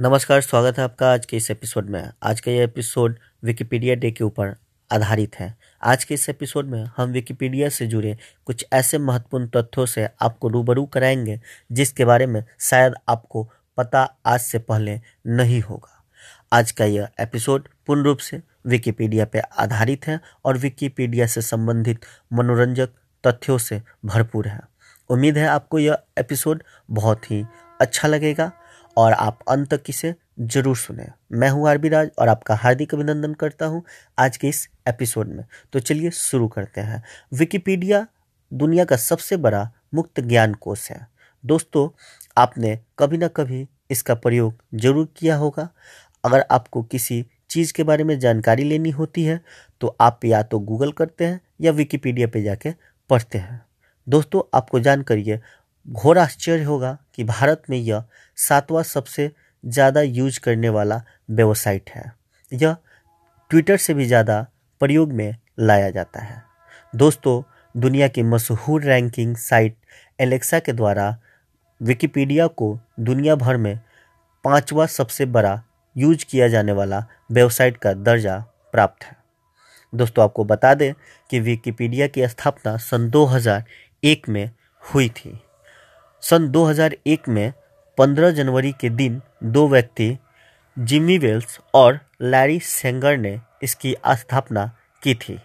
[0.00, 4.10] नमस्कार, स्वागत है आपका आज के इस एपिसोड में। आज का ये एपिसोड विकिपीडिया डे
[4.10, 4.56] के ऊपर
[4.92, 9.86] आधारित है। आज के इस एपिसोड में हम विकिपीडिया से जुड़े कुछ ऐसे महत्वपूर्ण तथ्यों
[9.86, 11.40] से आपको रूबरू कराएँगे,
[11.72, 16.04] जिसके बारे में शायद आपको पता आज से पहले नहीं होगा।
[16.52, 22.00] आज का यह एपिसोड पूर्ण रूप से विकिपीडिया पर आधारित है और विकिपीडिया से संबंधित
[22.32, 22.88] मनोरंजक
[23.26, 24.60] तथ्यों से भरपूर है।
[25.08, 27.44] उम्मीद है आपको यह एपिसोड बहुत ही
[27.80, 28.52] अच्छा लगेगा
[28.96, 33.34] और आप अंत तक इसे ज़रूर सुने। मैं हूँ आरबी राज और आपका हार्दिक अभिनंदन
[33.34, 33.82] करता हूँ
[34.18, 38.06] आज के इस एपिसोड में। तो चलिए शुरू करते हैं। विकिपीडिया
[38.52, 41.06] दुनिया का सबसे बड़ा मुक्त ज्ञान कोश है।
[41.44, 41.88] दोस्तों,
[42.36, 45.68] आपने कभी ना कभी इसका प्रयोग ज़रूर किया होगा।
[46.24, 49.40] अगर आपको किसी चीज़ के बारे में जानकारी लेनी होती है
[49.80, 52.72] तो आप या तो गूगल करते हैं या विकिपीडिया पे जाके
[53.10, 53.60] पढ़ते हैं।
[54.06, 55.18] दोस्तों, आपको जानकर
[55.88, 58.04] घोर आश्चर्य होगा कि भारत में यह
[58.38, 59.30] सातवां सबसे
[59.64, 62.12] ज़्यादा यूज़ करने वाला वेबसाइट है।
[62.52, 62.76] यह
[63.50, 64.46] ट्विटर से भी ज़्यादा
[64.80, 66.42] प्रयोग में लाया जाता है।
[66.96, 67.42] दोस्तों,
[67.74, 69.76] दुनिया की मशहूर रैंकिंग साइट
[70.18, 71.16] एलेक्सा के द्वारा
[71.80, 73.78] विकिपीडिया को दुनिया भर में
[74.44, 75.62] पांचवा सबसे बड़ा
[75.96, 78.38] यूज़ किया जाने वाला वेबसाइट का दर्जा
[78.72, 79.16] प्राप्त है।
[79.92, 80.92] दोस्तों, आपको बता दें
[81.30, 84.50] कि विकिपीडिया की स्थापना सन 2001 में
[84.84, 85.38] हुई थी।
[86.22, 87.52] सन 2001 में
[87.98, 90.18] 15 जनवरी के दिन दो व्यक्ति,
[90.78, 95.38] जिमी वेल्स और लैरी सेंगर ने इसकी स्थापना की थी।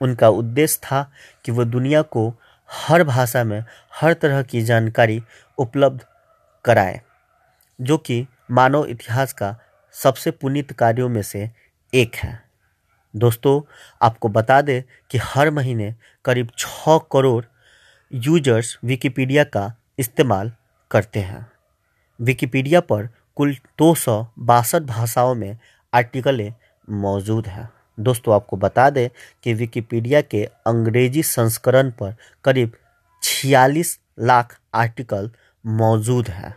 [0.00, 1.12] उनका उद्देश्य था
[1.44, 2.34] कि वह दुनिया को
[2.70, 5.22] हर भाषा में हर तरह की जानकारी
[5.58, 6.04] उपलब्ध
[6.64, 7.00] कराए,
[7.80, 9.56] जो कि मानव इतिहास का
[9.92, 11.50] सबसे पुनीत कार्यों में से
[11.94, 12.42] एक है।
[13.16, 13.62] दोस्तों,
[14.02, 17.44] आपको बता दें कि हर महीने करीब छः करोड़
[18.12, 20.52] यूज़र्स विकिपीडिया का इस्तेमाल
[20.90, 21.52] करते हैं।
[22.20, 25.58] विकिपीडिया पर कुल दो सौ बासठ भाषाओं में
[25.94, 26.54] आर्टिकलें
[26.90, 29.08] मौजूद हैं। दोस्तों, आपको बता दें
[29.42, 32.72] कि विकिपीडिया के अंग्रेज़ी संस्करण पर करीब
[33.22, 35.30] छियालीस लाख आर्टिकल
[35.66, 36.56] मौजूद हैं।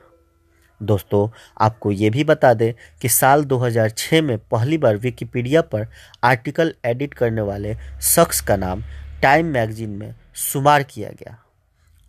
[0.83, 1.29] दोस्तों,
[1.61, 5.87] आपको ये भी बता दें कि साल 2006 में पहली बार विकिपीडिया पर
[6.23, 8.83] आर्टिकल एडिट करने वाले शख्स का नाम
[9.21, 11.43] टाइम मैगजीन में शुमार किया गया।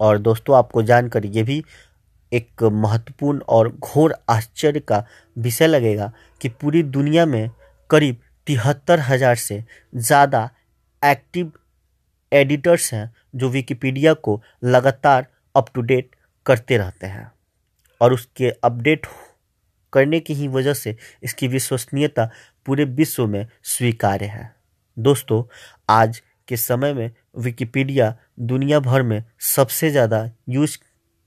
[0.03, 1.63] और दोस्तों, आपको जानकर ये भी
[2.33, 5.05] एक महत्वपूर्ण और घोर आश्चर्य का
[5.37, 7.51] विषय लगेगा कि पूरी दुनिया में
[7.91, 9.63] करीब तिहत्तर हज़ार से
[9.95, 10.49] ज़्यादा
[11.03, 11.53] एक्टिव
[12.33, 16.11] एडिटर्स हैं जो विकिपीडिया को लगातार अप टू डेट
[16.47, 17.31] करते रहते हैं।
[18.01, 19.07] और उसके अपडेट
[19.93, 22.29] करने की ही वजह से इसकी विश्वसनीयता
[22.67, 24.51] पूरे विश्व में स्वीकार्य है।
[24.97, 25.43] दोस्तों,
[25.89, 30.79] आज के समय में विकिपीडिया दुनिया भर में सबसे ज़्यादा यूज़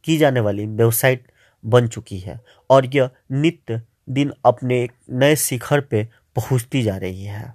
[0.03, 1.28] की जाने वाली वेबसाइट
[1.64, 2.40] बन चुकी है
[2.70, 6.03] और यह नित्य दिन अपने नए शिखर पे
[6.36, 7.53] पहुँचती जा रही है।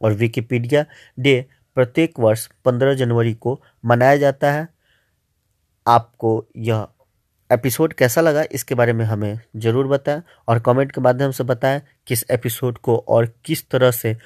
[0.00, 0.84] और विकिपीडिया
[1.18, 1.44] डे
[1.76, 4.66] प्रत्येक वर्ष 15 जनवरी को मनाया जाता है।
[5.86, 6.86] आपको यह
[7.50, 11.80] एपिसोड कैसा लगा इसके बारे में हमें ज़रूर बताएँ और कमेंट के माध्यम से बताएँ
[12.06, 14.16] किस एपिसोड को और किस तरह से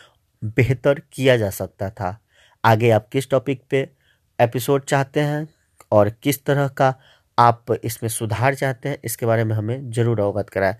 [0.43, 2.19] बेहतर किया जा सकता था।
[2.65, 3.89] आगे आप किस टॉपिक पे
[4.39, 5.47] एपिसोड चाहते हैं
[5.93, 6.95] और किस तरह का
[7.39, 10.77] आप इसमें सुधार चाहते हैं, इसके बारे में हमें ज़रूर अवगत कराएँ।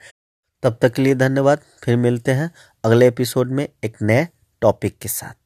[0.63, 2.51] तब तक के लिए धन्यवाद, फिर मिलते हैं
[2.85, 4.27] अगले एपिसोड में एक नए
[4.63, 5.44] टॉपिक के साथ।